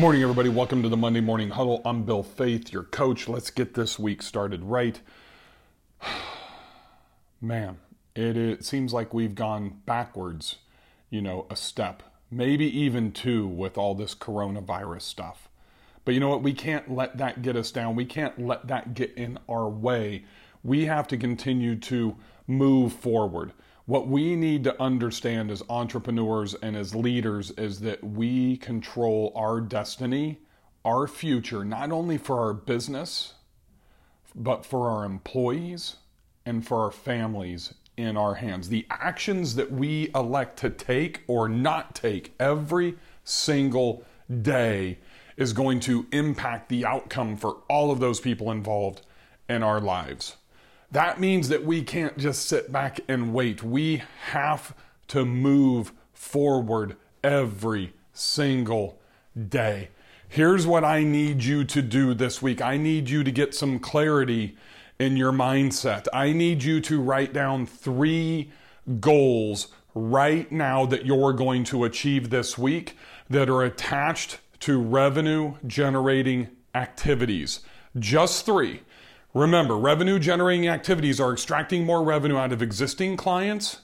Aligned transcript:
Good 0.00 0.04
morning, 0.04 0.22
everybody. 0.22 0.48
Welcome 0.48 0.82
to 0.82 0.88
the 0.88 0.96
Monday 0.96 1.20
Morning 1.20 1.50
Huddle. 1.50 1.82
I'm 1.84 2.04
Bill 2.04 2.22
Faith, 2.22 2.72
your 2.72 2.84
coach. 2.84 3.28
Let's 3.28 3.50
get 3.50 3.74
this 3.74 3.98
week 3.98 4.22
started 4.22 4.64
right. 4.64 4.98
Man, 7.42 7.76
it, 8.14 8.34
it 8.34 8.64
seems 8.64 8.94
like 8.94 9.12
we've 9.12 9.34
gone 9.34 9.82
backwards, 9.84 10.56
you 11.10 11.20
know, 11.20 11.44
a 11.50 11.54
step, 11.54 12.02
maybe 12.30 12.64
even 12.80 13.12
two 13.12 13.46
with 13.46 13.76
all 13.76 13.94
this 13.94 14.14
coronavirus 14.14 15.02
stuff. 15.02 15.50
But 16.06 16.14
you 16.14 16.20
know 16.20 16.30
what? 16.30 16.42
We 16.42 16.54
can't 16.54 16.90
let 16.90 17.18
that 17.18 17.42
get 17.42 17.54
us 17.54 17.70
down. 17.70 17.94
We 17.94 18.06
can't 18.06 18.40
let 18.40 18.68
that 18.68 18.94
get 18.94 19.12
in 19.18 19.38
our 19.50 19.68
way. 19.68 20.24
We 20.64 20.86
have 20.86 21.08
to 21.08 21.18
continue 21.18 21.76
to 21.76 22.16
move 22.46 22.94
forward. 22.94 23.52
What 23.90 24.06
we 24.06 24.36
need 24.36 24.62
to 24.62 24.80
understand 24.80 25.50
as 25.50 25.64
entrepreneurs 25.68 26.54
and 26.54 26.76
as 26.76 26.94
leaders 26.94 27.50
is 27.50 27.80
that 27.80 28.04
we 28.04 28.56
control 28.58 29.32
our 29.34 29.60
destiny, 29.60 30.38
our 30.84 31.08
future, 31.08 31.64
not 31.64 31.90
only 31.90 32.16
for 32.16 32.38
our 32.38 32.54
business, 32.54 33.34
but 34.32 34.64
for 34.64 34.88
our 34.88 35.04
employees 35.04 35.96
and 36.46 36.64
for 36.64 36.84
our 36.84 36.92
families 36.92 37.74
in 37.96 38.16
our 38.16 38.34
hands. 38.34 38.68
The 38.68 38.86
actions 38.90 39.56
that 39.56 39.72
we 39.72 40.12
elect 40.14 40.56
to 40.60 40.70
take 40.70 41.24
or 41.26 41.48
not 41.48 41.96
take 41.96 42.32
every 42.38 42.96
single 43.24 44.04
day 44.40 44.98
is 45.36 45.52
going 45.52 45.80
to 45.80 46.06
impact 46.12 46.68
the 46.68 46.86
outcome 46.86 47.36
for 47.36 47.56
all 47.68 47.90
of 47.90 47.98
those 47.98 48.20
people 48.20 48.52
involved 48.52 49.00
in 49.48 49.64
our 49.64 49.80
lives. 49.80 50.36
That 50.92 51.20
means 51.20 51.48
that 51.48 51.64
we 51.64 51.82
can't 51.82 52.18
just 52.18 52.46
sit 52.46 52.72
back 52.72 53.00
and 53.06 53.32
wait. 53.32 53.62
We 53.62 54.02
have 54.30 54.74
to 55.08 55.24
move 55.24 55.92
forward 56.12 56.96
every 57.22 57.92
single 58.12 58.98
day. 59.48 59.90
Here's 60.28 60.66
what 60.66 60.84
I 60.84 61.02
need 61.02 61.42
you 61.44 61.64
to 61.64 61.82
do 61.82 62.14
this 62.14 62.40
week 62.40 62.60
I 62.60 62.76
need 62.76 63.08
you 63.08 63.24
to 63.24 63.30
get 63.30 63.54
some 63.54 63.78
clarity 63.78 64.56
in 64.98 65.16
your 65.16 65.32
mindset. 65.32 66.06
I 66.12 66.32
need 66.32 66.62
you 66.62 66.80
to 66.82 67.00
write 67.00 67.32
down 67.32 67.66
three 67.66 68.52
goals 69.00 69.68
right 69.94 70.50
now 70.50 70.86
that 70.86 71.06
you're 71.06 71.32
going 71.32 71.64
to 71.64 71.84
achieve 71.84 72.30
this 72.30 72.58
week 72.58 72.96
that 73.28 73.48
are 73.48 73.62
attached 73.62 74.38
to 74.60 74.80
revenue 74.80 75.54
generating 75.66 76.48
activities. 76.74 77.60
Just 77.98 78.46
three. 78.46 78.82
Remember, 79.32 79.76
revenue 79.76 80.18
generating 80.18 80.66
activities 80.66 81.20
are 81.20 81.32
extracting 81.32 81.84
more 81.84 82.02
revenue 82.02 82.36
out 82.36 82.52
of 82.52 82.62
existing 82.62 83.16
clients 83.16 83.78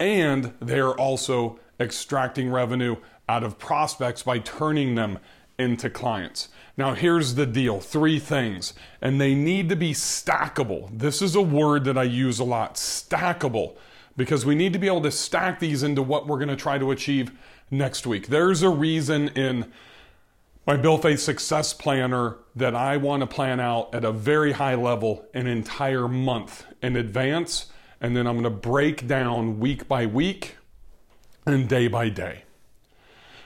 and 0.00 0.54
they 0.60 0.80
are 0.80 0.96
also 0.98 1.60
extracting 1.78 2.50
revenue 2.50 2.96
out 3.28 3.44
of 3.44 3.58
prospects 3.58 4.22
by 4.22 4.38
turning 4.38 4.94
them 4.94 5.18
into 5.58 5.90
clients. 5.90 6.48
Now, 6.76 6.94
here's 6.94 7.34
the 7.34 7.44
deal 7.44 7.80
three 7.80 8.18
things, 8.18 8.72
and 9.02 9.20
they 9.20 9.34
need 9.34 9.68
to 9.68 9.76
be 9.76 9.92
stackable. 9.92 10.88
This 10.90 11.20
is 11.20 11.34
a 11.34 11.42
word 11.42 11.84
that 11.84 11.98
I 11.98 12.04
use 12.04 12.38
a 12.38 12.44
lot 12.44 12.76
stackable, 12.76 13.76
because 14.16 14.46
we 14.46 14.54
need 14.54 14.72
to 14.72 14.78
be 14.78 14.86
able 14.86 15.02
to 15.02 15.10
stack 15.10 15.60
these 15.60 15.82
into 15.82 16.02
what 16.02 16.26
we're 16.26 16.38
going 16.38 16.48
to 16.48 16.56
try 16.56 16.78
to 16.78 16.90
achieve 16.90 17.30
next 17.70 18.06
week. 18.06 18.28
There's 18.28 18.62
a 18.62 18.70
reason 18.70 19.28
in 19.28 19.70
my 20.66 20.76
Bill 20.76 20.98
Faith 20.98 21.20
Success 21.20 21.72
Planner 21.72 22.36
that 22.54 22.74
I 22.74 22.96
want 22.98 23.22
to 23.22 23.26
plan 23.26 23.60
out 23.60 23.94
at 23.94 24.04
a 24.04 24.12
very 24.12 24.52
high 24.52 24.74
level 24.74 25.26
an 25.32 25.46
entire 25.46 26.06
month 26.06 26.66
in 26.82 26.96
advance, 26.96 27.66
and 28.00 28.16
then 28.16 28.26
I'm 28.26 28.34
going 28.34 28.44
to 28.44 28.50
break 28.50 29.06
down 29.06 29.58
week 29.58 29.88
by 29.88 30.06
week 30.06 30.56
and 31.46 31.68
day 31.68 31.88
by 31.88 32.10
day. 32.10 32.44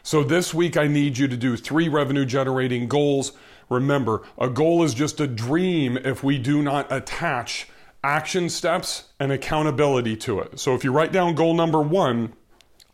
So 0.02 0.22
this 0.22 0.52
week, 0.52 0.76
I 0.76 0.86
need 0.86 1.16
you 1.16 1.28
to 1.28 1.36
do 1.36 1.56
three 1.56 1.88
revenue 1.88 2.26
generating 2.26 2.88
goals. 2.88 3.32
Remember, 3.70 4.22
a 4.36 4.50
goal 4.50 4.82
is 4.82 4.92
just 4.92 5.20
a 5.20 5.26
dream 5.26 5.96
if 5.96 6.22
we 6.22 6.36
do 6.38 6.62
not 6.62 6.92
attach 6.92 7.68
action 8.02 8.50
steps 8.50 9.04
and 9.18 9.32
accountability 9.32 10.16
to 10.16 10.40
it. 10.40 10.58
So 10.60 10.74
if 10.74 10.84
you 10.84 10.92
write 10.92 11.12
down 11.12 11.34
goal 11.34 11.54
number 11.54 11.80
one, 11.80 12.34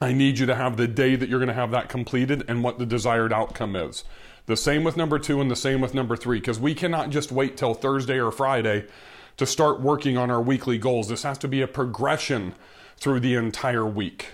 I 0.01 0.13
need 0.13 0.39
you 0.39 0.47
to 0.47 0.55
have 0.55 0.77
the 0.79 0.89
day 0.89 1.15
that 1.15 1.29
you're 1.29 1.39
going 1.39 1.49
to 1.49 1.55
have 1.55 1.73
that 1.73 1.91
completed 1.91 2.43
and 2.49 2.65
what 2.65 2.79
the 2.79 2.87
desired 2.87 3.35
outcome 3.35 3.77
is. 3.77 4.05
The 4.47 4.57
same 4.57 4.83
with 4.83 4.97
number 4.97 5.19
two 5.19 5.41
and 5.41 5.51
the 5.51 5.57
same 5.57 5.83
with 5.83 5.93
number 5.93 6.17
three, 6.17 6.41
because 6.41 6.59
we 6.59 6.75
cannot 6.75 7.11
just 7.11 7.31
wait 7.31 7.59
till 7.59 7.75
Thursday 7.75 8.19
or 8.19 8.31
Friday 8.31 8.87
to 9.37 9.45
start 9.45 9.81
working 9.81 10.17
on 10.17 10.31
our 10.31 10.41
weekly 10.41 10.79
goals. 10.79 11.09
This 11.09 11.23
has 11.23 11.37
to 11.39 11.49
be 11.49 11.61
a 11.61 11.69
progression 11.69 12.55
through 12.97 13.21
the 13.21 13.35
entire 13.35 13.87
week. 13.87 14.29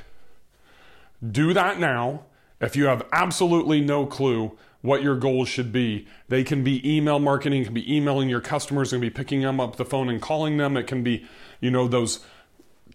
Do 1.29 1.53
that 1.53 1.81
now. 1.81 2.25
If 2.61 2.77
you 2.77 2.87
have 2.87 3.05
absolutely 3.13 3.81
no 3.81 4.07
clue 4.07 4.57
what 4.83 5.03
your 5.03 5.17
goals 5.17 5.49
should 5.49 5.73
be, 5.73 6.07
they 6.29 6.45
can 6.45 6.63
be 6.63 6.97
email 6.97 7.19
marketing, 7.19 7.65
can 7.65 7.75
be 7.75 7.95
emailing 7.95 8.29
your 8.29 8.41
customers, 8.41 8.91
can 8.91 9.01
be 9.01 9.11
picking 9.11 9.41
them 9.41 9.59
up 9.59 9.77
the 9.77 9.85
phone 9.85 10.09
and 10.09 10.23
calling 10.23 10.57
them, 10.57 10.77
it 10.77 10.87
can 10.87 11.03
be, 11.03 11.27
you 11.61 11.71
know, 11.71 11.89
those 11.89 12.21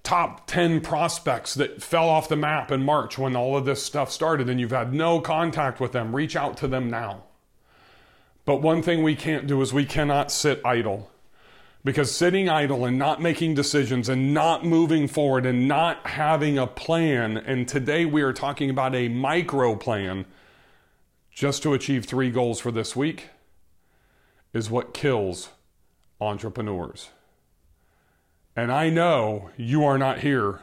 top 0.04 0.48
10 0.48 0.82
prospects 0.82 1.54
that 1.54 1.82
fell 1.82 2.10
off 2.10 2.30
the 2.30 2.36
map 2.36 2.72
in 2.72 2.84
March 2.84 3.18
when 3.18 3.36
all 3.36 3.56
of 3.56 3.66
this 3.66 3.84
stuff 3.84 4.12
started 4.12 4.50
and 4.50 4.60
you've 4.60 4.72
had 4.72 4.94
no 4.94 5.20
contact 5.20 5.80
with 5.80 5.92
them, 5.92 6.16
reach 6.16 6.36
out 6.36 6.58
to 6.58 6.68
them 6.68 6.90
now. 6.90 7.24
But 8.46 8.62
one 8.62 8.82
thing 8.82 9.04
we 9.04 9.16
can't 9.16 9.48
do 9.48 9.62
is 9.62 9.72
we 9.72 9.86
cannot 9.86 10.32
sit 10.32 10.62
idle. 10.66 11.10
Because 11.84 12.16
sitting 12.16 12.48
idle 12.48 12.86
and 12.86 12.98
not 13.00 13.22
making 13.22 13.56
decisions 13.56 14.08
and 14.08 14.34
not 14.34 14.64
moving 14.64 15.08
forward 15.08 15.48
and 15.48 15.68
not 15.68 16.06
having 16.06 16.58
a 16.58 16.68
plan, 16.68 17.38
and 17.38 17.68
today 17.68 18.06
we 18.06 18.22
are 18.22 18.34
talking 18.34 18.70
about 18.70 18.94
a 18.94 19.08
micro 19.08 19.76
plan 19.76 20.26
just 21.32 21.64
to 21.64 21.74
achieve 21.74 22.06
three 22.06 22.30
goals 22.30 22.60
for 22.60 22.72
this 22.72 22.96
week, 22.96 23.30
is 24.54 24.70
what 24.70 24.94
kills 24.94 25.50
entrepreneurs. 26.20 27.10
And 28.56 28.72
I 28.72 28.90
know 28.90 29.50
you 29.56 29.84
are 29.86 29.98
not 29.98 30.20
here 30.20 30.62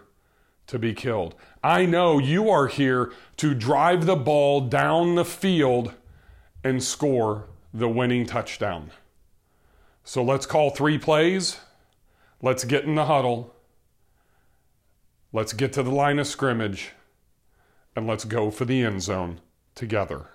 to 0.67 0.79
be 0.79 0.93
killed. 0.93 1.35
I 1.63 1.87
know 1.87 2.19
you 2.19 2.51
are 2.51 2.67
here 2.67 3.13
to 3.39 3.55
drive 3.55 4.07
the 4.07 4.17
ball 4.17 4.61
down 4.61 5.15
the 5.15 5.25
field 5.25 5.95
and 6.63 6.83
score 6.83 7.49
the 7.73 7.89
winning 7.89 8.27
touchdown. 8.27 8.91
So 10.05 10.23
let's 10.23 10.47
call 10.47 10.71
three 10.71 10.99
plays. 10.99 11.61
Let's 12.43 12.65
get 12.65 12.85
in 12.85 12.95
the 12.95 13.07
huddle. 13.07 13.55
Let's 15.33 15.53
get 15.53 15.73
to 15.75 15.83
the 15.83 15.91
line 15.91 16.19
of 16.19 16.27
scrimmage. 16.27 16.91
And 17.97 18.07
let's 18.07 18.25
go 18.25 18.51
for 18.51 18.65
the 18.65 18.83
end 18.83 19.03
zone 19.03 19.41
together. 19.75 20.27